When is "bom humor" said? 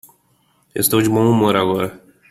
1.09-1.55